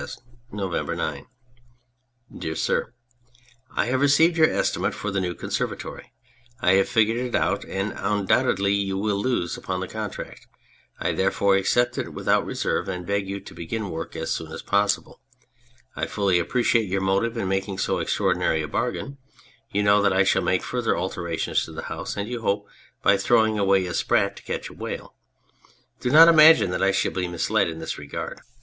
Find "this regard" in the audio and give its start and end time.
27.77-28.41